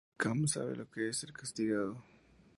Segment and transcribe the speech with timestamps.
[0.21, 2.03] Cam sabe lo que es ser castigado.